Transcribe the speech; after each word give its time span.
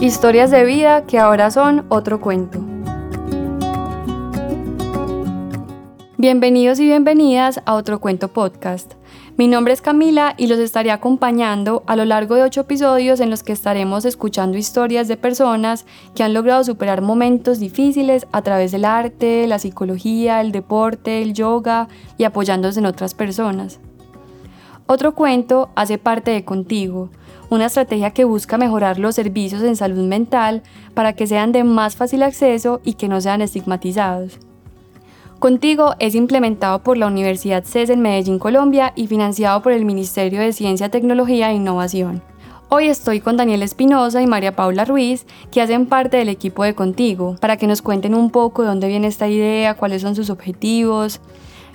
Historias 0.00 0.52
de 0.52 0.64
vida 0.64 1.06
que 1.06 1.18
ahora 1.18 1.50
son 1.50 1.84
otro 1.88 2.20
cuento. 2.20 2.60
Bienvenidos 6.16 6.78
y 6.78 6.84
bienvenidas 6.84 7.60
a 7.66 7.74
otro 7.74 7.98
cuento 7.98 8.28
podcast. 8.28 8.94
Mi 9.36 9.48
nombre 9.48 9.72
es 9.72 9.82
Camila 9.82 10.34
y 10.36 10.46
los 10.46 10.60
estaré 10.60 10.92
acompañando 10.92 11.82
a 11.88 11.96
lo 11.96 12.04
largo 12.04 12.36
de 12.36 12.44
ocho 12.44 12.60
episodios 12.60 13.18
en 13.18 13.28
los 13.28 13.42
que 13.42 13.52
estaremos 13.52 14.04
escuchando 14.04 14.56
historias 14.56 15.08
de 15.08 15.16
personas 15.16 15.84
que 16.14 16.22
han 16.22 16.32
logrado 16.32 16.62
superar 16.62 17.02
momentos 17.02 17.58
difíciles 17.58 18.28
a 18.30 18.42
través 18.42 18.70
del 18.70 18.84
arte, 18.84 19.48
la 19.48 19.58
psicología, 19.58 20.40
el 20.40 20.52
deporte, 20.52 21.22
el 21.22 21.34
yoga 21.34 21.88
y 22.16 22.22
apoyándose 22.22 22.78
en 22.78 22.86
otras 22.86 23.14
personas. 23.14 23.80
Otro 24.86 25.14
cuento 25.16 25.70
hace 25.74 25.98
parte 25.98 26.30
de 26.30 26.44
Contigo, 26.44 27.10
una 27.50 27.66
estrategia 27.66 28.10
que 28.10 28.24
busca 28.24 28.58
mejorar 28.58 28.98
los 28.98 29.14
servicios 29.14 29.62
en 29.62 29.76
salud 29.76 30.06
mental 30.06 30.62
para 30.94 31.14
que 31.14 31.26
sean 31.26 31.52
de 31.52 31.64
más 31.64 31.96
fácil 31.96 32.22
acceso 32.22 32.80
y 32.84 32.94
que 32.94 33.08
no 33.08 33.20
sean 33.20 33.42
estigmatizados. 33.42 34.38
Contigo 35.38 35.94
es 36.00 36.14
implementado 36.14 36.82
por 36.82 36.96
la 36.96 37.06
Universidad 37.06 37.64
CES 37.64 37.90
en 37.90 38.00
Medellín, 38.00 38.40
Colombia 38.40 38.92
y 38.96 39.06
financiado 39.06 39.62
por 39.62 39.72
el 39.72 39.84
Ministerio 39.84 40.40
de 40.40 40.52
Ciencia, 40.52 40.88
Tecnología 40.88 41.50
e 41.50 41.54
Innovación. 41.54 42.22
Hoy 42.70 42.88
estoy 42.88 43.20
con 43.20 43.36
Daniel 43.36 43.62
Espinosa 43.62 44.20
y 44.20 44.26
María 44.26 44.54
Paula 44.54 44.84
Ruiz, 44.84 45.26
que 45.50 45.62
hacen 45.62 45.86
parte 45.86 46.18
del 46.18 46.28
equipo 46.28 46.64
de 46.64 46.74
Contigo, 46.74 47.36
para 47.40 47.56
que 47.56 47.66
nos 47.66 47.80
cuenten 47.80 48.14
un 48.14 48.30
poco 48.30 48.62
de 48.62 48.68
dónde 48.68 48.88
viene 48.88 49.06
esta 49.06 49.28
idea, 49.28 49.74
cuáles 49.74 50.02
son 50.02 50.14
sus 50.14 50.28
objetivos. 50.28 51.20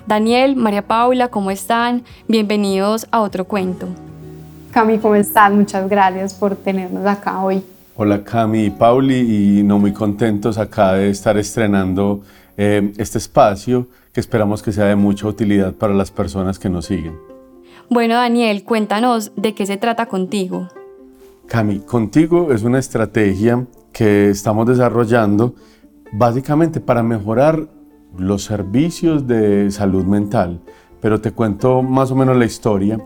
Daniel, 0.06 0.54
María 0.54 0.86
Paula, 0.86 1.28
¿cómo 1.28 1.50
están? 1.50 2.04
Bienvenidos 2.28 3.08
a 3.10 3.22
otro 3.22 3.46
cuento. 3.46 3.88
Cami, 4.74 4.98
¿cómo 4.98 5.14
estás? 5.14 5.52
Muchas 5.52 5.88
gracias 5.88 6.34
por 6.34 6.56
tenernos 6.56 7.06
acá 7.06 7.40
hoy. 7.44 7.62
Hola 7.94 8.24
Cami 8.24 8.64
y 8.64 8.70
Pauli, 8.70 9.60
y 9.60 9.62
no 9.62 9.78
muy 9.78 9.92
contentos 9.92 10.58
acá 10.58 10.94
de 10.94 11.10
estar 11.10 11.38
estrenando 11.38 12.22
eh, 12.56 12.92
este 12.96 13.18
espacio 13.18 13.86
que 14.12 14.18
esperamos 14.18 14.64
que 14.64 14.72
sea 14.72 14.86
de 14.86 14.96
mucha 14.96 15.28
utilidad 15.28 15.74
para 15.74 15.94
las 15.94 16.10
personas 16.10 16.58
que 16.58 16.68
nos 16.68 16.86
siguen. 16.86 17.16
Bueno 17.88 18.16
Daniel, 18.16 18.64
cuéntanos 18.64 19.30
de 19.36 19.54
qué 19.54 19.64
se 19.64 19.76
trata 19.76 20.06
contigo. 20.06 20.66
Cami, 21.46 21.78
contigo 21.78 22.52
es 22.52 22.64
una 22.64 22.80
estrategia 22.80 23.64
que 23.92 24.28
estamos 24.30 24.66
desarrollando 24.66 25.54
básicamente 26.10 26.80
para 26.80 27.04
mejorar 27.04 27.68
los 28.18 28.42
servicios 28.42 29.28
de 29.28 29.70
salud 29.70 30.04
mental, 30.04 30.60
pero 31.00 31.20
te 31.20 31.30
cuento 31.30 31.80
más 31.80 32.10
o 32.10 32.16
menos 32.16 32.36
la 32.36 32.44
historia 32.44 32.98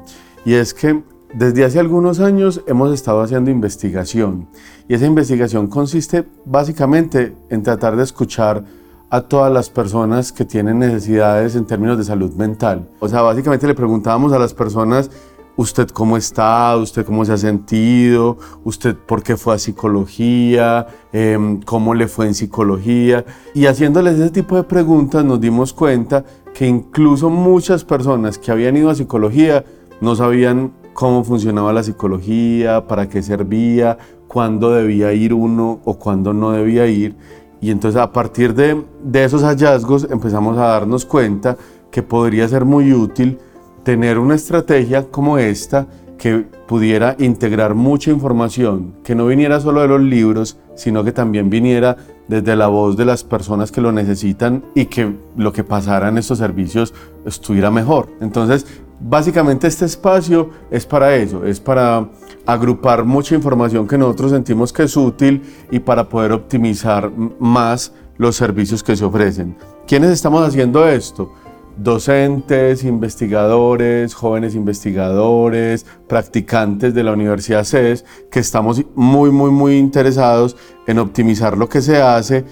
y 0.47 0.55
es 0.55 0.73
que 0.73 1.03
desde 1.35 1.65
hace 1.65 1.79
algunos 1.79 2.21
años 2.21 2.63
hemos 2.67 2.93
estado 2.93 3.21
haciendo 3.21 3.51
investigación 3.51 4.49
y 4.89 4.95
esa 4.95 5.07
investigación 5.07 5.67
consiste 5.67 6.27
básicamente 6.47 7.35
en 7.51 7.63
tratar 7.63 7.97
de 7.97 8.05
escuchar 8.05 8.65
a 9.11 9.21
todas 9.23 9.53
las 9.53 9.71
personas 9.71 10.33
que 10.33 10.45
tienen 10.45 10.79
necesidades 10.79 11.55
en 11.55 11.67
términos 11.67 11.99
de 11.99 12.05
salud 12.05 12.33
mental. 12.35 12.89
O 13.01 13.09
sea, 13.09 13.23
básicamente 13.23 13.67
le 13.67 13.75
preguntábamos 13.75 14.33
a 14.33 14.39
las 14.39 14.53
personas, 14.53 15.11
¿usted 15.57 15.89
cómo 15.89 16.17
está? 16.17 16.77
¿Usted 16.77 17.07
cómo 17.07 17.25
se 17.25 17.33
ha 17.33 17.39
sentido? 17.39 18.37
¿Usted 18.65 18.95
por 18.97 19.23
qué 19.23 19.37
fue 19.37 19.55
a 19.55 19.59
psicología? 19.59 20.87
Em, 21.13 21.61
¿Cómo 21.63 21.95
le 21.95 22.07
fue 22.07 22.27
en 22.27 22.35
psicología? 22.35 23.25
Y 23.55 23.67
haciéndoles 23.67 24.19
ese 24.19 24.31
tipo 24.31 24.57
de 24.57 24.65
preguntas 24.65 25.25
nos 25.25 25.41
dimos 25.41 25.73
cuenta 25.73 26.25
que 26.55 26.67
incluso 26.67 27.31
muchas 27.31 27.85
personas 27.85 28.39
que 28.39 28.51
habían 28.51 28.77
ido 28.77 28.91
a 28.91 28.95
psicología 28.95 29.65
no 30.01 30.17
sabían 30.17 30.73
cómo 30.99 31.23
funcionaba 31.23 31.73
la 31.73 31.85
psicología, 31.85 32.89
para 32.89 33.09
qué 33.09 33.23
servía, 33.23 33.99
cuándo 34.27 34.73
debía 34.73 35.13
ir 35.13 35.33
uno 35.33 35.79
o 35.85 35.97
cuándo 35.97 36.33
no 36.33 36.51
debía 36.51 36.89
ir. 36.89 37.15
Y 37.61 37.71
entonces 37.71 38.01
a 38.01 38.11
partir 38.11 38.53
de, 38.53 38.85
esos 39.13 39.45
hallazgos 39.45 40.09
empezamos 40.11 40.59
a 40.59 40.67
darnos 40.67 41.05
cuenta 41.05 41.57
que 41.93 42.03
podría 42.03 42.49
ser 42.49 42.65
muy 42.65 42.93
útil 42.93 43.39
tener 43.85 44.19
una 44.19 44.35
estrategia 44.35 45.05
como 45.09 45.39
esta 45.39 45.87
que 46.19 46.45
pudiera 46.67 47.15
integrar 47.21 47.77
mucha 47.77 48.11
información, 48.11 48.97
que 49.05 49.15
no 49.15 49.27
viniera 49.27 49.61
solo 49.61 49.83
de 49.83 49.87
los 49.87 50.01
libros, 50.01 50.59
sino 50.75 51.05
que 51.05 51.13
también 51.13 51.49
viniera 51.49 51.97
desde 52.27 52.57
la 52.57 52.67
voz 52.67 52.97
de 52.97 53.05
las 53.05 53.23
personas 53.23 53.71
que 53.71 53.81
lo 53.81 53.93
necesitan 53.93 54.65
y 54.75 54.87
que 54.87 55.15
lo 55.37 55.53
que 55.53 55.63
pasara 55.63 56.09
en 56.09 56.19
estos 56.19 56.39
servicios 56.39 56.93
estuviera 57.25 57.71
mejor. 57.71 58.09
Entonces, 58.21 58.67
Básicamente 59.01 59.69
este 59.69 59.85
espacio 59.85 60.51
es 60.71 60.85
para 60.85 61.15
eso, 61.15 61.45
es 61.45 61.61
para 61.61 62.09
agrupar 62.47 63.05
mucha 63.05 63.35
información 63.35 63.87
que 63.87 63.97
nosotros 63.97 64.33
sentimos 64.33 64.73
que 64.73 64.85
es 64.85 64.97
útil 64.97 65.43
y 65.71 65.79
para 65.79 66.09
poder 66.09 66.33
optimizar 66.33 67.11
más 67.39 67.93
los 68.17 68.35
servicios 68.35 68.83
que 68.83 68.97
se 68.97 69.05
ofrecen. 69.05 69.57
¿Quiénes 69.87 70.11
estamos 70.11 70.47
haciendo 70.47 70.89
esto? 70.89 71.33
Docentes, 71.77 72.83
investigadores, 72.83 74.15
jóvenes 74.15 74.57
investigadores, 74.57 75.87
practicantes 76.09 76.93
de 76.93 77.05
la 77.05 77.13
Universidad 77.13 77.63
CES, 77.63 78.05
que 78.33 78.41
estamos 78.41 78.83
muy, 78.97 79.31
muy, 79.31 79.53
muy 79.53 79.79
interesados 79.79 80.57
en 80.89 80.99
optimizar 80.99 81.57
lo 81.57 81.69
que 81.69 81.81
se 81.81 82.03
hace, 82.03 82.45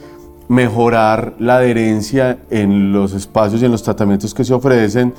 mejorar 0.49 1.35
la 1.41 1.57
adherencia 1.57 2.39
en 2.51 2.93
los 2.93 3.15
espacios 3.15 3.63
y 3.63 3.65
en 3.65 3.73
los 3.73 3.83
tratamientos 3.83 4.33
que 4.33 4.45
se 4.45 4.55
ofrecen, 4.55 5.13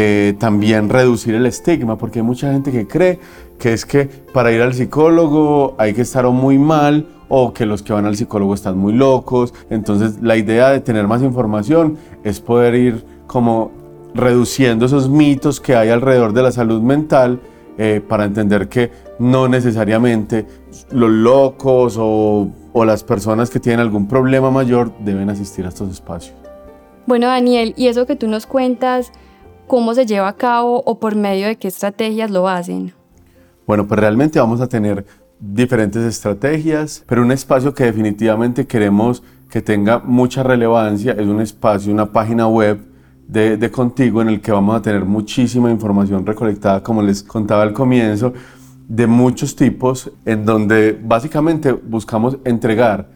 eh, 0.00 0.34
también 0.38 0.88
reducir 0.88 1.34
el 1.34 1.44
estigma, 1.44 1.98
porque 1.98 2.20
hay 2.20 2.24
mucha 2.24 2.52
gente 2.52 2.70
que 2.70 2.86
cree 2.86 3.18
que 3.58 3.72
es 3.72 3.84
que 3.84 4.08
para 4.32 4.52
ir 4.52 4.62
al 4.62 4.72
psicólogo 4.72 5.74
hay 5.76 5.92
que 5.92 6.02
estar 6.02 6.24
muy 6.28 6.56
mal 6.56 7.08
o 7.28 7.52
que 7.52 7.66
los 7.66 7.82
que 7.82 7.92
van 7.92 8.06
al 8.06 8.14
psicólogo 8.14 8.54
están 8.54 8.78
muy 8.78 8.92
locos. 8.92 9.52
Entonces 9.70 10.22
la 10.22 10.36
idea 10.36 10.70
de 10.70 10.78
tener 10.78 11.08
más 11.08 11.20
información 11.20 11.98
es 12.22 12.40
poder 12.40 12.76
ir 12.76 13.04
como 13.26 13.72
reduciendo 14.14 14.86
esos 14.86 15.10
mitos 15.10 15.60
que 15.60 15.74
hay 15.74 15.88
alrededor 15.88 16.32
de 16.32 16.42
la 16.42 16.52
salud 16.52 16.80
mental 16.80 17.40
eh, 17.76 18.00
para 18.00 18.24
entender 18.24 18.68
que 18.68 18.92
no 19.18 19.48
necesariamente 19.48 20.46
los 20.92 21.10
locos 21.10 21.96
o, 21.98 22.48
o 22.72 22.84
las 22.84 23.02
personas 23.02 23.50
que 23.50 23.58
tienen 23.58 23.80
algún 23.80 24.06
problema 24.06 24.52
mayor 24.52 24.92
deben 25.00 25.28
asistir 25.28 25.66
a 25.66 25.70
estos 25.70 25.90
espacios. 25.90 26.36
Bueno, 27.06 27.26
Daniel, 27.26 27.74
y 27.76 27.88
eso 27.88 28.06
que 28.06 28.14
tú 28.14 28.28
nos 28.28 28.46
cuentas, 28.46 29.10
cómo 29.68 29.94
se 29.94 30.06
lleva 30.06 30.28
a 30.28 30.36
cabo 30.36 30.82
o 30.84 30.98
por 30.98 31.14
medio 31.14 31.46
de 31.46 31.56
qué 31.56 31.68
estrategias 31.68 32.30
lo 32.30 32.48
hacen. 32.48 32.92
Bueno, 33.66 33.86
pues 33.86 34.00
realmente 34.00 34.40
vamos 34.40 34.60
a 34.60 34.66
tener 34.66 35.04
diferentes 35.38 36.02
estrategias, 36.02 37.04
pero 37.06 37.22
un 37.22 37.30
espacio 37.30 37.72
que 37.74 37.84
definitivamente 37.84 38.66
queremos 38.66 39.22
que 39.48 39.62
tenga 39.62 39.98
mucha 40.00 40.42
relevancia 40.42 41.12
es 41.12 41.26
un 41.26 41.40
espacio, 41.40 41.92
una 41.92 42.06
página 42.06 42.48
web 42.48 42.80
de, 43.28 43.56
de, 43.56 43.70
Contigo 43.70 44.22
en 44.22 44.28
el 44.28 44.40
que 44.40 44.52
vamos 44.52 44.74
a 44.74 44.82
tener 44.82 45.04
muchísima 45.04 45.70
información 45.70 46.24
recolectada, 46.26 46.82
como 46.82 47.02
les 47.02 47.22
contaba 47.22 47.62
al 47.62 47.72
comienzo, 47.72 48.32
de 48.88 49.06
muchos 49.06 49.54
tipos, 49.54 50.10
en 50.24 50.46
donde 50.46 50.98
básicamente 51.00 51.72
buscamos 51.72 52.38
entregar 52.44 53.10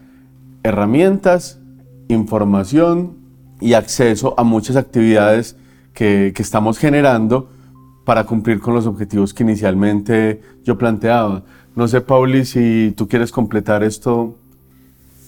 herramientas, 0.61 1.59
información 2.07 3.17
y 3.59 3.73
acceso 3.73 4.35
a 4.37 4.43
muchas 4.43 4.75
actividades 4.75 5.57
que, 5.93 6.33
estamos 6.37 6.77
generando 6.77 7.49
para 8.05 8.25
cumplir 8.25 8.59
con 8.59 8.73
los 8.73 8.85
objetivos 8.85 9.33
que 9.33 9.43
inicialmente 9.43 10.41
yo 10.63 10.77
planteaba. 10.77 11.43
No 11.75 11.87
sé, 11.87 12.01
Pauli, 12.01 12.45
si 12.45 12.93
tú 12.97 13.07
quieres 13.07 13.31
completar 13.31 13.83
esto. 13.83 14.35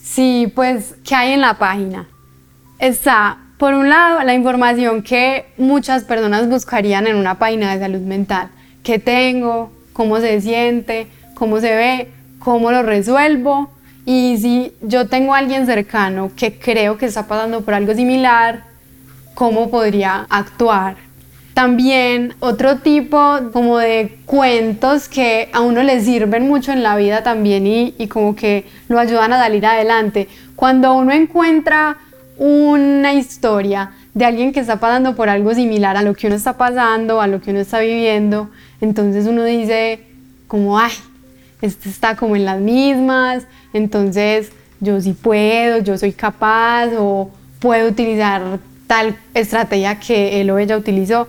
Sí, 0.02 0.52
pues, 0.54 0.96
¿qué 1.04 1.14
hay 1.14 1.32
en 1.32 1.40
la 1.40 1.58
página? 1.58 2.06
Está, 2.78 3.38
por 3.58 3.74
un 3.74 3.88
lado, 3.88 4.22
la 4.22 4.34
información 4.34 5.02
que 5.02 5.46
muchas 5.56 6.04
personas 6.04 6.48
buscarían 6.48 7.06
en 7.06 7.16
una 7.16 7.38
página 7.38 7.72
de 7.72 7.80
salud 7.80 8.00
mental. 8.00 8.50
¿Qué 8.82 8.98
tengo? 8.98 9.72
¿Cómo 9.92 10.20
se 10.20 10.40
siente? 10.40 11.08
¿Cómo 11.34 11.60
se 11.60 11.74
ve? 11.74 12.08
¿Cómo 12.38 12.70
lo 12.70 12.82
resuelvo? 12.82 13.70
Y 14.04 14.38
si 14.38 14.72
yo 14.82 15.08
tengo 15.08 15.34
a 15.34 15.38
alguien 15.38 15.66
cercano 15.66 16.30
que 16.36 16.58
creo 16.58 16.96
que 16.96 17.06
está 17.06 17.26
pasando 17.26 17.62
por 17.62 17.74
algo 17.74 17.92
similar, 17.94 18.62
cómo 19.36 19.70
podría 19.70 20.26
actuar. 20.30 20.96
También 21.52 22.34
otro 22.40 22.78
tipo 22.78 23.38
como 23.52 23.78
de 23.78 24.18
cuentos 24.24 25.08
que 25.08 25.50
a 25.52 25.60
uno 25.60 25.82
le 25.82 26.00
sirven 26.00 26.48
mucho 26.48 26.72
en 26.72 26.82
la 26.82 26.96
vida 26.96 27.22
también 27.22 27.66
y, 27.66 27.94
y 27.98 28.08
como 28.08 28.34
que 28.34 28.64
lo 28.88 28.98
ayudan 28.98 29.34
a 29.34 29.38
salir 29.38 29.64
adelante. 29.64 30.26
Cuando 30.56 30.94
uno 30.94 31.12
encuentra 31.12 31.98
una 32.38 33.12
historia 33.12 33.92
de 34.14 34.24
alguien 34.24 34.52
que 34.52 34.60
está 34.60 34.80
pasando 34.80 35.14
por 35.14 35.28
algo 35.28 35.54
similar 35.54 35.98
a 35.98 36.02
lo 36.02 36.14
que 36.14 36.26
uno 36.28 36.36
está 36.36 36.54
pasando, 36.54 37.20
a 37.20 37.26
lo 37.26 37.42
que 37.42 37.50
uno 37.50 37.60
está 37.60 37.80
viviendo, 37.80 38.50
entonces 38.80 39.26
uno 39.26 39.44
dice 39.44 40.00
como, 40.48 40.78
ay, 40.78 40.92
este 41.60 41.90
está 41.90 42.16
como 42.16 42.36
en 42.36 42.46
las 42.46 42.58
mismas, 42.58 43.46
entonces 43.74 44.50
yo 44.80 44.98
sí 45.02 45.12
puedo, 45.12 45.78
yo 45.78 45.98
soy 45.98 46.12
capaz 46.12 46.88
o 46.98 47.30
puedo 47.60 47.88
utilizar 47.88 48.58
tal 48.86 49.16
estrategia 49.34 49.98
que 49.98 50.40
él 50.40 50.50
o 50.50 50.58
ella 50.58 50.76
utilizó. 50.76 51.28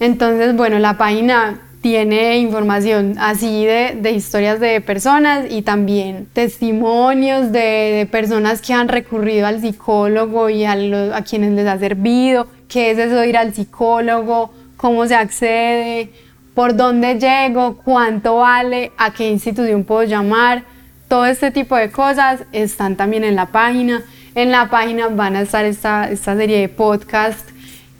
Entonces, 0.00 0.56
bueno, 0.56 0.78
la 0.78 0.98
página 0.98 1.60
tiene 1.80 2.38
información 2.38 3.16
así 3.18 3.66
de, 3.66 4.10
historias 4.10 4.58
de 4.58 4.80
personas 4.80 5.44
y 5.50 5.60
también 5.60 6.26
testimonios 6.32 7.52
de, 7.52 8.08
personas 8.10 8.62
que 8.62 8.72
han 8.72 8.88
recurrido 8.88 9.46
al 9.46 9.60
psicólogo 9.60 10.48
y 10.48 10.64
a, 10.64 10.72
a 11.14 11.22
quienes 11.22 11.52
les 11.52 11.66
ha 11.66 11.78
servido, 11.78 12.46
qué 12.68 12.90
es 12.90 12.98
eso 12.98 13.16
de 13.16 13.28
ir 13.28 13.36
al 13.36 13.52
psicólogo, 13.52 14.50
cómo 14.78 15.06
se 15.06 15.14
accede, 15.14 16.10
por 16.54 16.76
dónde 16.76 17.18
llego, 17.18 17.76
cuánto 17.76 18.36
vale, 18.36 18.92
a 18.96 19.12
qué 19.12 19.28
institución 19.28 19.84
puedo 19.84 20.04
llamar. 20.04 20.62
Todo 21.08 21.26
este 21.26 21.50
tipo 21.50 21.76
de 21.76 21.90
cosas 21.90 22.44
están 22.52 22.96
también 22.96 23.24
en 23.24 23.36
la 23.36 23.46
página. 23.46 24.02
En 24.34 24.50
la 24.50 24.68
página 24.68 25.06
van 25.08 25.36
a 25.36 25.42
estar 25.42 25.64
esta, 25.64 26.10
esta 26.10 26.34
serie 26.34 26.58
de 26.58 26.68
podcasts 26.68 27.52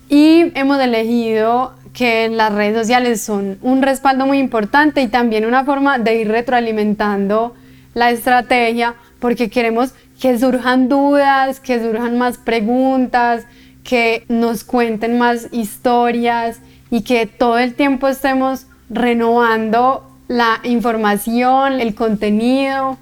y 0.08 0.50
hemos 0.56 0.80
elegido 0.80 1.74
que 1.92 2.28
las 2.28 2.52
redes 2.52 2.76
sociales 2.76 3.20
son 3.20 3.56
un 3.62 3.82
respaldo 3.82 4.26
muy 4.26 4.38
importante 4.38 5.00
y 5.00 5.06
también 5.06 5.46
una 5.46 5.64
forma 5.64 5.98
de 5.98 6.16
ir 6.16 6.28
retroalimentando 6.28 7.54
la 7.94 8.10
estrategia 8.10 8.96
porque 9.20 9.48
queremos 9.48 9.94
que 10.20 10.36
surjan 10.36 10.88
dudas, 10.88 11.60
que 11.60 11.80
surjan 11.80 12.18
más 12.18 12.36
preguntas, 12.36 13.46
que 13.84 14.24
nos 14.28 14.64
cuenten 14.64 15.18
más 15.18 15.46
historias 15.52 16.58
y 16.90 17.02
que 17.02 17.26
todo 17.26 17.58
el 17.58 17.74
tiempo 17.74 18.08
estemos 18.08 18.66
renovando 18.90 20.10
la 20.26 20.58
información, 20.64 21.80
el 21.80 21.94
contenido 21.94 22.98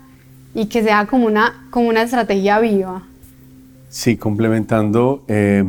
y 0.55 0.67
que 0.67 0.83
sea 0.83 1.07
como 1.07 1.25
una, 1.25 1.67
como 1.71 1.89
una 1.89 2.03
estrategia 2.03 2.59
viva. 2.61 3.05
Sí, 3.93 4.17
complementando 4.17 5.23
eh, 5.29 5.63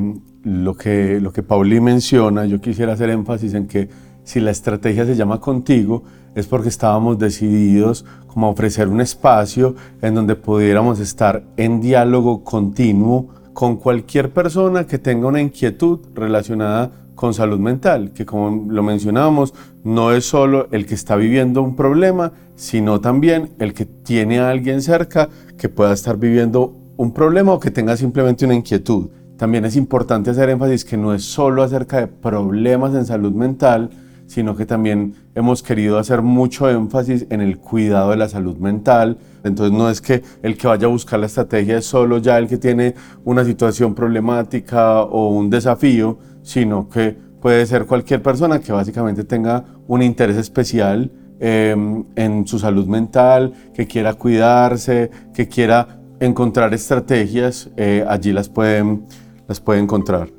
lo, 0.45 0.75
que, 0.75 1.19
lo 1.19 1.33
que 1.33 1.43
Pauli 1.43 1.81
menciona, 1.81 2.45
yo 2.45 2.61
quisiera 2.61 2.93
hacer 2.93 3.09
énfasis 3.09 3.53
en 3.53 3.67
que 3.67 3.89
si 4.23 4.39
la 4.39 4.51
estrategia 4.51 5.05
se 5.05 5.17
llama 5.17 5.41
contigo, 5.41 6.03
es 6.33 6.47
porque 6.47 6.69
estábamos 6.69 7.19
decididos 7.19 8.05
como 8.27 8.47
a 8.47 8.51
ofrecer 8.51 8.87
un 8.87 9.01
espacio 9.01 9.75
en 10.01 10.15
donde 10.15 10.37
pudiéramos 10.37 11.01
estar 11.01 11.43
en 11.57 11.81
diálogo 11.81 12.45
continuo 12.45 13.27
con 13.51 13.75
cualquier 13.75 14.31
persona 14.31 14.87
que 14.87 14.99
tenga 14.99 15.27
una 15.27 15.41
inquietud 15.41 15.99
relacionada 16.15 16.91
con 17.15 17.33
salud 17.33 17.59
mental, 17.59 18.13
que 18.13 18.25
como 18.25 18.71
lo 18.71 18.83
mencionábamos, 18.83 19.53
no 19.83 20.13
es 20.13 20.23
solo 20.23 20.69
el 20.71 20.85
que 20.85 20.95
está 20.95 21.17
viviendo 21.17 21.61
un 21.61 21.75
problema, 21.75 22.31
sino 22.55 23.01
también 23.01 23.49
el 23.59 23.73
que 23.73 23.85
tiene 23.85 24.39
a 24.39 24.49
alguien 24.49 24.81
cerca 24.81 25.27
que 25.57 25.67
pueda 25.67 25.91
estar 25.91 26.15
viviendo 26.15 26.82
un 26.97 27.13
problema 27.13 27.53
o 27.53 27.59
que 27.59 27.71
tenga 27.71 27.97
simplemente 27.97 28.45
una 28.45 28.55
inquietud. 28.55 29.09
También 29.37 29.65
es 29.65 29.75
importante 29.75 30.29
hacer 30.29 30.49
énfasis 30.49 30.85
que 30.85 30.97
no 30.97 31.13
es 31.13 31.23
solo 31.23 31.63
acerca 31.63 31.99
de 31.99 32.07
problemas 32.07 32.93
en 32.93 33.05
salud 33.05 33.33
mental, 33.33 33.89
sino 34.27 34.55
que 34.55 34.65
también 34.65 35.15
hemos 35.35 35.63
querido 35.63 35.97
hacer 35.99 36.21
mucho 36.21 36.69
énfasis 36.69 37.25
en 37.29 37.41
el 37.41 37.57
cuidado 37.57 38.11
de 38.11 38.17
la 38.17 38.29
salud 38.29 38.57
mental. 38.57 39.17
Entonces 39.43 39.77
no 39.77 39.89
es 39.89 40.01
que 40.01 40.23
el 40.41 40.57
que 40.57 40.67
vaya 40.67 40.87
a 40.87 40.89
buscar 40.89 41.19
la 41.19 41.25
estrategia 41.25 41.77
es 41.77 41.85
solo 41.85 42.19
ya 42.19 42.37
el 42.37 42.47
que 42.47 42.57
tiene 42.57 42.95
una 43.25 43.43
situación 43.43 43.95
problemática 43.95 45.01
o 45.01 45.29
un 45.29 45.49
desafío, 45.49 46.19
sino 46.41 46.87
que 46.87 47.17
puede 47.41 47.65
ser 47.65 47.85
cualquier 47.85 48.21
persona 48.21 48.59
que 48.59 48.71
básicamente 48.71 49.23
tenga 49.23 49.65
un 49.87 50.01
interés 50.01 50.37
especial 50.37 51.11
em, 51.39 52.05
en 52.15 52.47
su 52.47 52.57
salud 52.59 52.87
mental, 52.87 53.53
que 53.73 53.85
quiera 53.85 54.13
cuidarse, 54.13 55.11
que 55.33 55.47
quiera 55.49 56.02
encontrar 56.19 56.73
estrategias, 56.73 57.69
eh, 57.77 58.05
allí 58.07 58.31
las 58.31 58.49
pueden, 58.49 59.05
las 59.47 59.59
puede 59.59 59.79
encontrar. 59.79 60.29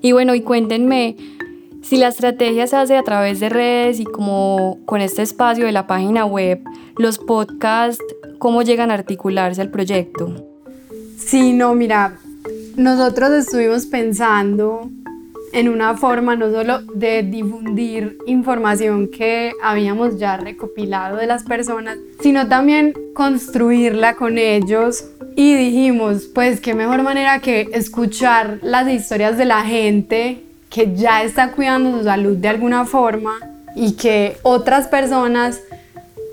Y 0.00 0.12
bueno, 0.12 0.34
y 0.34 0.42
cuéntenme, 0.42 1.16
si 1.82 1.96
la 1.96 2.08
estrategia 2.08 2.66
se 2.66 2.76
hace 2.76 2.96
a 2.96 3.02
través 3.02 3.40
de 3.40 3.48
redes 3.48 4.00
y 4.00 4.04
como 4.04 4.78
con 4.84 5.00
este 5.00 5.22
espacio 5.22 5.66
de 5.66 5.72
la 5.72 5.86
página 5.86 6.24
web, 6.24 6.62
los 6.96 7.18
podcasts, 7.18 8.04
¿cómo 8.38 8.62
llegan 8.62 8.90
a 8.90 8.94
articularse 8.94 9.60
al 9.60 9.70
proyecto? 9.70 10.46
Sí, 11.16 11.52
no, 11.52 11.74
mira, 11.74 12.18
nosotros 12.76 13.30
estuvimos 13.32 13.86
pensando 13.86 14.90
en 15.52 15.68
una 15.68 15.96
forma 15.96 16.36
no 16.36 16.50
solo 16.50 16.80
de 16.94 17.22
difundir 17.22 18.18
información 18.26 19.08
que 19.08 19.52
habíamos 19.62 20.18
ya 20.18 20.36
recopilado 20.36 21.16
de 21.16 21.26
las 21.26 21.44
personas, 21.44 21.98
sino 22.20 22.48
también 22.48 22.94
construirla 23.14 24.14
con 24.14 24.38
ellos. 24.38 25.04
Y 25.36 25.54
dijimos, 25.54 26.28
pues 26.34 26.60
qué 26.60 26.74
mejor 26.74 27.02
manera 27.02 27.40
que 27.40 27.68
escuchar 27.72 28.58
las 28.62 28.88
historias 28.88 29.38
de 29.38 29.44
la 29.44 29.62
gente 29.62 30.42
que 30.68 30.94
ya 30.94 31.22
está 31.22 31.52
cuidando 31.52 31.96
su 31.96 32.04
salud 32.04 32.36
de 32.36 32.48
alguna 32.48 32.84
forma 32.84 33.34
y 33.74 33.92
que 33.92 34.36
otras 34.42 34.88
personas 34.88 35.60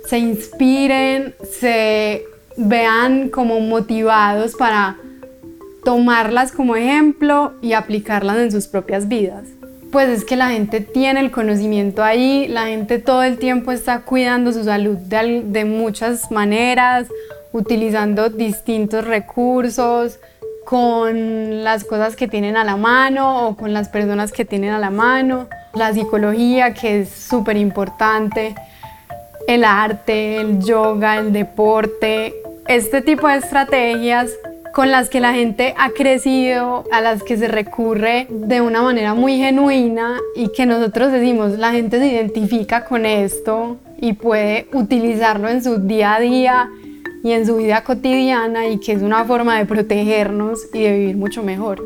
se 0.07 0.17
inspiren, 0.17 1.35
se 1.59 2.25
vean 2.57 3.29
como 3.29 3.59
motivados 3.59 4.55
para 4.55 4.97
tomarlas 5.85 6.51
como 6.51 6.75
ejemplo 6.75 7.53
y 7.61 7.71
aplicarlas 7.73 8.37
en 8.37 8.51
sus 8.51 8.67
propias 8.67 9.07
vidas. 9.07 9.43
Pues 9.91 10.09
es 10.09 10.25
que 10.25 10.35
la 10.35 10.49
gente 10.49 10.81
tiene 10.81 11.21
el 11.21 11.31
conocimiento 11.31 12.03
ahí, 12.03 12.47
la 12.49 12.65
gente 12.65 12.99
todo 12.99 13.23
el 13.23 13.37
tiempo 13.37 13.71
está 13.71 14.01
cuidando 14.01 14.51
su 14.51 14.65
salud 14.65 14.97
de, 14.97 15.63
muchas 15.63 16.29
maneras, 16.31 17.07
utilizando 17.53 18.29
distintos 18.29 19.05
recursos, 19.05 20.19
con 20.65 21.63
las 21.63 21.83
cosas 21.83 22.15
que 22.15 22.27
tienen 22.27 22.57
a 22.57 22.63
la 22.63 22.75
mano 22.75 23.47
o 23.47 23.55
con 23.55 23.71
las 23.71 23.87
personas 23.87 24.31
que 24.31 24.45
tienen 24.45 24.71
a 24.71 24.79
la 24.79 24.89
mano, 24.89 25.47
la 25.75 25.93
psicología 25.93 26.73
que 26.73 27.01
es 27.01 27.09
súper 27.09 27.55
importante, 27.55 28.55
el 29.47 29.63
arte, 29.63 30.37
el 30.37 30.59
yoga, 30.59 31.17
el 31.17 31.31
deporte, 31.31 32.33
este 32.67 33.03
tipo 33.03 33.27
de 33.27 33.35
estrategias 33.35 34.31
con 34.75 34.91
las 34.91 35.09
que 35.09 35.21
la 35.21 35.33
gente 35.33 35.73
ha 35.77 35.91
crecido, 35.91 36.83
a 36.91 36.99
las 36.99 37.23
que 37.23 37.37
se 37.37 37.47
recurre 37.47 38.27
de 38.29 38.59
una 38.59 38.81
manera 38.81 39.13
muy 39.13 39.37
genuina 39.37 40.19
y 40.35 40.49
que 40.49 40.65
nosotros 40.65 41.13
decimos, 41.13 41.57
la 41.57 41.71
gente 41.71 41.97
se 41.97 42.07
identifica 42.07 42.83
con 42.83 43.05
esto 43.05 43.77
y 44.01 44.11
puede 44.11 44.67
utilizarlo 44.73 45.47
en 45.47 45.63
su 45.63 45.77
día 45.77 46.15
a 46.15 46.19
día 46.19 46.69
y 47.23 47.31
en 47.31 47.45
su 47.45 47.55
vida 47.55 47.85
cotidiana 47.85 48.67
y 48.67 48.77
que 48.77 48.91
es 48.91 49.01
una 49.01 49.23
forma 49.23 49.57
de 49.57 49.65
protegernos 49.65 50.59
y 50.73 50.83
de 50.83 50.91
vivir 50.91 51.15
mucho 51.15 51.41
mejor. 51.41 51.81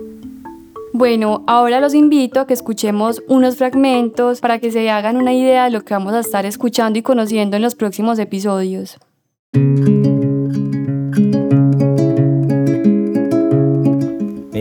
Bueno, 0.91 1.43
ahora 1.45 1.79
los 1.81 1.93
invito 1.93 2.39
a 2.39 2.47
que 2.47 2.55
escuchemos 2.55 3.21
unos 3.27 3.57
fragmentos 3.57 4.41
para 4.41 4.57
que 4.57 4.71
se 4.71 4.89
hagan 4.89 5.15
una 5.15 5.33
idea 5.33 5.65
de 5.65 5.69
lo 5.69 5.81
que 5.81 5.93
vamos 5.93 6.15
a 6.15 6.21
estar 6.21 6.47
escuchando 6.47 6.97
y 6.97 7.03
conociendo 7.03 7.55
en 7.55 7.61
los 7.61 7.75
próximos 7.75 8.17
episodios. 8.17 8.97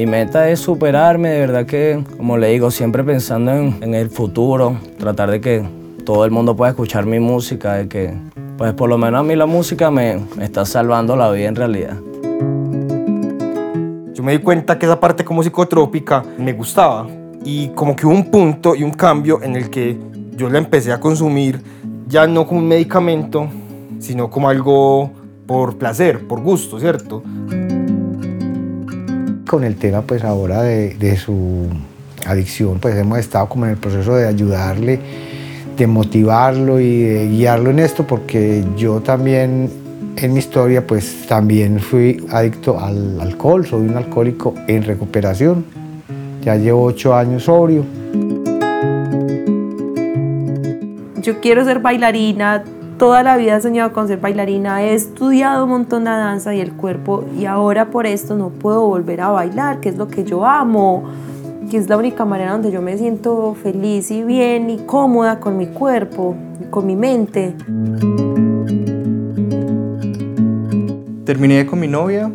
Meta 0.08 0.48
es 0.50 0.58
superarme, 0.58 1.28
de 1.28 1.40
verdad 1.40 1.66
que, 1.66 2.02
como 2.16 2.38
le 2.38 2.48
digo, 2.48 2.70
siempre 2.70 3.04
pensando 3.04 3.52
en, 3.52 3.94
el 3.94 4.10
futuro, 4.10 4.76
tratar 4.98 5.30
de 5.30 5.40
que 5.40 5.62
todo 6.04 6.24
el 6.24 6.30
mundo 6.30 6.56
pueda 6.56 6.70
escuchar 6.70 7.06
mi 7.06 7.20
música, 7.20 7.74
de 7.74 7.88
que, 7.88 8.14
pues 8.56 8.72
por 8.72 8.88
lo 8.88 8.98
menos 8.98 9.20
a 9.20 9.22
mí 9.22 9.36
la 9.36 9.46
música 9.46 9.90
me, 9.90 10.20
está 10.40 10.64
salvando 10.64 11.14
la 11.14 11.30
vida 11.30 11.48
en 11.48 11.56
realidad. 11.56 11.96
Yo 14.14 14.22
me 14.22 14.32
di 14.32 14.38
cuenta 14.38 14.78
que 14.78 14.86
esa 14.86 14.98
parte 14.98 15.24
como 15.24 15.42
psicotrópica 15.42 16.24
me 16.38 16.52
gustaba 16.54 17.06
y 17.44 17.68
como 17.68 17.94
que 17.94 18.06
hubo 18.06 18.14
un 18.14 18.30
punto 18.30 18.74
y 18.74 18.82
un 18.82 18.90
cambio 18.90 19.42
en 19.42 19.54
el 19.54 19.70
que 19.70 19.96
yo 20.36 20.48
la 20.48 20.58
empecé 20.58 20.90
a 20.90 20.98
consumir 20.98 21.62
ya 22.08 22.26
no 22.26 22.46
como 22.46 22.60
un 22.60 22.68
medicamento, 22.68 23.48
sino 24.00 24.30
como 24.30 24.48
algo 24.48 25.10
por 25.46 25.76
placer, 25.76 26.26
por 26.26 26.40
gusto, 26.40 26.80
¿cierto? 26.80 27.22
Con 29.48 29.64
el 29.64 29.74
tema 29.74 30.02
pues 30.02 30.22
ahora 30.22 30.62
de, 30.62 31.16
su 31.16 31.66
adicción, 32.24 32.78
pues 32.78 32.94
hemos 32.96 33.18
estado 33.18 33.48
como 33.48 33.64
en 33.64 33.72
el 33.72 33.76
proceso 33.78 34.14
de 34.14 34.28
ayudarle, 34.28 35.00
de 35.76 35.86
motivarlo 35.88 36.78
y 36.78 37.00
de 37.00 37.28
guiarlo 37.28 37.70
en 37.70 37.80
esto, 37.80 38.06
porque 38.06 38.64
yo 38.76 39.00
también 39.00 39.70
en 40.16 40.32
mi 40.32 40.38
historia 40.38 40.86
pues 40.86 41.26
también 41.26 41.80
fui 41.80 42.24
adicto 42.30 42.78
al 42.78 43.20
alcohol, 43.20 43.66
soy 43.66 43.88
un 43.88 43.96
alcohólico 43.96 44.54
en 44.68 44.84
recuperación, 44.84 45.64
ya 46.42 46.54
llevo 46.54 46.84
ocho 46.84 47.14
años 47.14 47.44
sobrio. 47.44 47.84
Yo 51.22 51.40
quiero 51.40 51.64
ser 51.64 51.80
bailarina, 51.80 52.64
toda 52.98 53.22
la 53.22 53.36
vida 53.36 53.56
he 53.56 53.60
soñado 53.60 53.92
con 53.92 54.08
ser 54.08 54.18
bailarina, 54.18 54.82
he 54.82 54.92
estudiado 54.92 55.64
un 55.64 55.70
montón 55.70 56.04
de 56.04 56.10
danza 56.10 56.54
y 56.54 56.60
el 56.60 56.72
cuerpo 56.72 57.24
y 57.38 57.44
ahora 57.44 57.90
por 57.90 58.06
esto 58.06 58.36
no 58.36 58.50
puedo 58.50 58.86
volver 58.86 59.20
a 59.20 59.28
bailar, 59.28 59.78
que 59.78 59.88
es 59.88 59.96
lo 59.96 60.08
que 60.08 60.24
yo 60.24 60.44
amo, 60.44 61.04
que 61.70 61.76
es 61.76 61.88
la 61.88 61.96
única 61.96 62.24
manera 62.24 62.52
donde 62.52 62.72
yo 62.72 62.82
me 62.82 62.98
siento 62.98 63.54
feliz 63.62 64.10
y 64.10 64.24
bien 64.24 64.68
y 64.68 64.78
cómoda 64.78 65.38
con 65.38 65.56
mi 65.56 65.68
cuerpo, 65.68 66.34
con 66.70 66.86
mi 66.86 66.96
mente. 66.96 67.54
Terminé 71.24 71.66
con 71.66 71.78
mi 71.78 71.86
novia, 71.86 72.32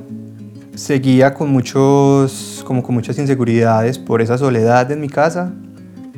seguía 0.75 1.33
con 1.33 1.51
muchos 1.51 2.63
como 2.65 2.81
con 2.81 2.95
muchas 2.95 3.17
inseguridades 3.19 3.99
por 3.99 4.21
esa 4.21 4.37
soledad 4.37 4.89
en 4.91 5.01
mi 5.01 5.09
casa 5.09 5.51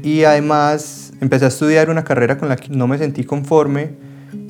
y 0.04 0.24
además 0.24 1.06
Empecé 1.22 1.46
a 1.46 1.48
estudiar 1.48 1.90
una 1.90 2.04
carrera 2.04 2.38
con 2.38 2.50
la 2.50 2.56
que 2.58 2.70
no 2.70 2.88
me 2.88 2.98
sentí 2.98 3.24
conforme 3.24 3.94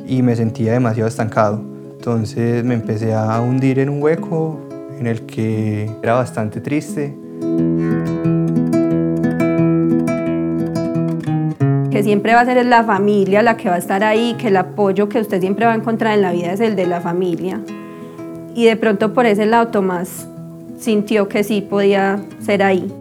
y 0.08 0.22
me 0.22 0.36
sentía 0.36 0.74
demasiado 0.74 1.08
estancado. 1.08 1.62
Entonces 1.98 2.64
me 2.64 2.76
empecé 2.76 3.14
a 3.14 3.40
hundir 3.42 3.80
en 3.80 3.90
un 3.90 4.02
hueco 4.02 4.60
en 5.00 5.08
el 5.08 5.26
que 5.26 5.90
era 6.02 6.14
bastante 6.14 6.62
triste. 6.62 7.16
que 11.96 12.04
siempre 12.04 12.34
va 12.34 12.42
a 12.42 12.46
ser 12.46 12.66
la 12.66 12.84
familia 12.84 13.42
la 13.42 13.56
que 13.56 13.70
va 13.70 13.76
a 13.76 13.78
estar 13.78 14.04
ahí, 14.04 14.36
que 14.38 14.50
el 14.50 14.58
apoyo 14.58 15.08
que 15.08 15.18
usted 15.22 15.40
siempre 15.40 15.66
va 15.66 15.72
a 15.72 15.76
encontrar 15.76 16.14
en 16.14 16.24
la 16.24 16.34
vida 16.34 16.52
es 16.52 16.60
el 16.60 16.76
de 16.76 16.86
la 16.86 17.00
familia. 17.00 17.62
Y 18.54 18.66
de 18.66 18.76
pronto 18.76 19.14
por 19.14 19.26
ese 19.26 19.46
lado 19.46 19.70
Tomás 19.70 20.28
sintió 20.78 21.30
que 21.30 21.46
sí 21.46 21.62
podía 21.62 22.20
ser 22.42 22.64
ahí. 22.64 22.92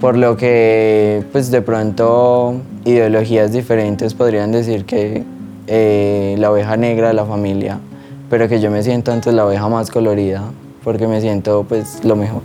Por 0.00 0.16
lo 0.16 0.36
que, 0.36 1.24
pues 1.32 1.50
de 1.50 1.62
pronto, 1.62 2.60
ideologías 2.84 3.52
diferentes 3.52 4.14
podrían 4.14 4.52
decir 4.52 4.84
que 4.84 5.24
eh, 5.66 6.34
la 6.38 6.50
oveja 6.50 6.76
negra 6.76 7.08
de 7.08 7.14
la 7.14 7.24
familia, 7.24 7.78
pero 8.28 8.48
que 8.48 8.60
yo 8.60 8.70
me 8.70 8.82
siento 8.82 9.12
antes 9.12 9.32
la 9.34 9.46
oveja 9.46 9.68
más 9.68 9.90
colorida, 9.90 10.42
porque 10.82 11.06
me 11.06 11.20
siento 11.20 11.64
pues 11.68 12.04
lo 12.04 12.16
mejor. 12.16 12.42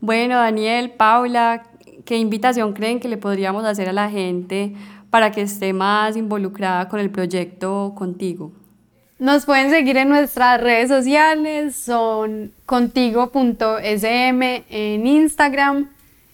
Bueno, 0.00 0.36
Daniel, 0.36 0.90
Paula, 0.90 1.62
¿qué 2.04 2.18
invitación 2.18 2.74
creen 2.74 3.00
que 3.00 3.08
le 3.08 3.16
podríamos 3.16 3.64
hacer 3.64 3.88
a 3.88 3.92
la 3.94 4.10
gente 4.10 4.74
para 5.08 5.30
que 5.30 5.40
esté 5.40 5.72
más 5.72 6.14
involucrada 6.16 6.88
con 6.88 7.00
el 7.00 7.08
proyecto 7.08 7.94
contigo? 7.96 8.52
Nos 9.18 9.44
pueden 9.46 9.70
seguir 9.70 9.96
en 9.96 10.08
nuestras 10.08 10.60
redes 10.60 10.88
sociales, 10.88 11.76
son 11.76 12.50
contigo.sm 12.66 14.42
en 14.68 15.06
Instagram 15.06 15.88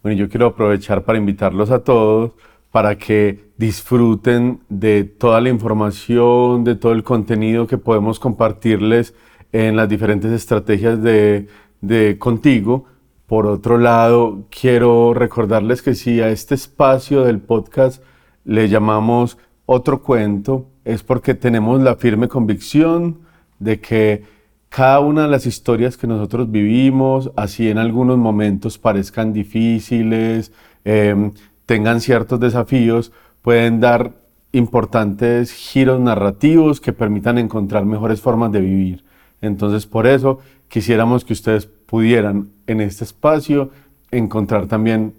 Bueno, 0.02 0.18
yo 0.18 0.30
quiero 0.30 0.46
aprovechar 0.46 1.02
para 1.02 1.18
invitarlos 1.18 1.70
a 1.70 1.84
todos 1.84 2.30
para 2.72 2.96
que 2.96 3.52
disfruten 3.58 4.60
de 4.68 5.04
toda 5.04 5.40
la 5.40 5.50
información, 5.50 6.64
de 6.64 6.74
todo 6.74 6.92
el 6.92 7.04
contenido 7.04 7.66
que 7.66 7.78
podemos 7.78 8.18
compartirles 8.18 9.14
en 9.52 9.76
las 9.76 9.88
diferentes 9.88 10.32
estrategias 10.32 11.00
de, 11.02 11.46
de 11.82 12.18
Contigo. 12.18 12.86
Por 13.26 13.46
otro 13.46 13.78
lado, 13.78 14.46
quiero 14.50 15.14
recordarles 15.14 15.82
que 15.82 15.94
si 15.94 16.20
a 16.20 16.30
este 16.30 16.54
espacio 16.54 17.24
del 17.24 17.40
podcast 17.40 18.02
le 18.44 18.68
llamamos 18.68 19.38
otro 19.66 20.02
cuento, 20.02 20.66
es 20.84 21.02
porque 21.02 21.34
tenemos 21.34 21.80
la 21.82 21.96
firme 21.96 22.26
convicción 22.26 23.20
de 23.58 23.80
que 23.80 24.24
cada 24.70 25.00
una 25.00 25.22
de 25.22 25.28
las 25.28 25.44
historias 25.44 25.98
que 25.98 26.06
nosotros 26.06 26.50
vivimos, 26.50 27.30
así 27.36 27.68
en 27.68 27.76
algunos 27.76 28.16
momentos 28.16 28.78
parezcan 28.78 29.34
difíciles, 29.34 30.52
em, 30.84 31.30
tengan 31.66 32.00
ciertos 32.00 32.40
desafíos, 32.40 33.12
pueden 33.42 33.80
dar 33.80 34.12
importantes 34.52 35.52
giros 35.52 36.00
narrativos 36.00 36.80
que 36.80 36.92
permitan 36.92 37.38
encontrar 37.38 37.84
mejores 37.84 38.20
formas 38.20 38.52
de 38.52 38.60
vivir. 38.60 39.04
Entonces, 39.40 39.86
por 39.86 40.06
eso 40.06 40.38
quisiéramos 40.68 41.24
que 41.24 41.32
ustedes 41.32 41.66
pudieran 41.66 42.50
en 42.66 42.80
este 42.80 43.04
espacio 43.04 43.70
encontrar 44.10 44.66
también 44.66 45.14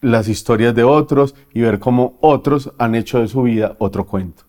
las 0.00 0.28
historias 0.28 0.74
de 0.74 0.84
otros 0.84 1.34
y 1.52 1.62
ver 1.62 1.78
cómo 1.78 2.16
otros 2.20 2.72
han 2.78 2.94
hecho 2.94 3.18
de 3.18 3.28
su 3.28 3.42
vida 3.42 3.76
otro 3.78 4.06
cuento. 4.06 4.44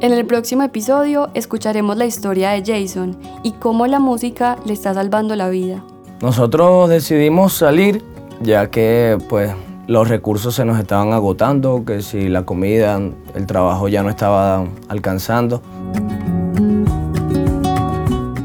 En 0.00 0.12
el 0.12 0.26
próximo 0.26 0.62
episodio 0.62 1.30
escucharemos 1.34 1.96
la 1.96 2.06
historia 2.06 2.50
de 2.50 2.62
Jason 2.64 3.18
y 3.42 3.52
cómo 3.52 3.86
la 3.86 3.98
música 3.98 4.56
le 4.66 4.72
está 4.72 4.94
salvando 4.94 5.34
la 5.36 5.48
vida. 5.48 5.84
Nosotros 6.22 6.88
decidimos 6.88 7.54
salir 7.54 8.02
ya 8.40 8.70
que 8.70 9.18
pues 9.28 9.52
los 9.86 10.08
recursos 10.08 10.54
se 10.54 10.64
nos 10.64 10.78
estaban 10.78 11.12
agotando, 11.12 11.84
que 11.84 12.02
si 12.02 12.28
la 12.28 12.44
comida, 12.44 13.00
el 13.34 13.46
trabajo 13.46 13.88
ya 13.88 14.02
no 14.02 14.10
estaba 14.10 14.66
alcanzando. 14.88 15.62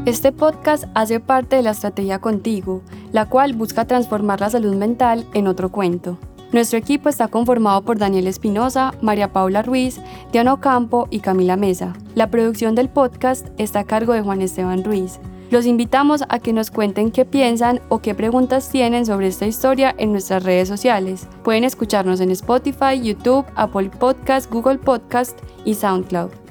Este 0.04 0.32
podcast 0.32 0.84
hace 0.94 1.20
parte 1.20 1.56
de 1.56 1.62
la 1.62 1.70
estrategia 1.70 2.20
Contigo, 2.20 2.82
la 3.12 3.28
cual 3.28 3.54
busca 3.54 3.86
transformar 3.86 4.40
la 4.40 4.50
salud 4.50 4.74
mental 4.74 5.26
en 5.32 5.46
otro 5.46 5.70
cuento. 5.70 6.18
Nuestro 6.52 6.78
equipo 6.78 7.08
está 7.08 7.28
conformado 7.28 7.82
por 7.82 7.98
Daniel 7.98 8.26
Espinosa, 8.26 8.92
María 9.00 9.32
Paula 9.32 9.62
Ruiz, 9.62 10.00
Diana 10.32 10.52
Ocampo 10.52 11.08
y 11.10 11.20
Camila 11.20 11.56
Mesa. 11.56 11.94
La 12.14 12.30
producción 12.30 12.74
del 12.74 12.90
podcast 12.90 13.48
está 13.56 13.80
a 13.80 13.84
cargo 13.84 14.12
de 14.12 14.20
Juan 14.20 14.42
Esteban 14.42 14.84
Ruiz. 14.84 15.18
Los 15.52 15.66
invitamos 15.66 16.22
a 16.30 16.38
que 16.38 16.54
nos 16.54 16.70
cuenten 16.70 17.10
qué 17.10 17.26
piensan 17.26 17.82
o 17.90 17.98
qué 18.00 18.14
preguntas 18.14 18.70
tienen 18.70 19.04
sobre 19.04 19.26
esta 19.26 19.46
historia 19.46 19.94
en 19.98 20.10
nuestras 20.10 20.44
redes 20.44 20.66
sociales. 20.66 21.28
Pueden 21.44 21.64
escucharnos 21.64 22.20
en 22.20 22.30
Spotify, 22.30 22.98
YouTube, 23.02 23.44
Apple 23.54 23.90
Podcast, 23.90 24.50
Google 24.50 24.78
Podcast 24.78 25.38
y 25.66 25.74
SoundCloud. 25.74 26.41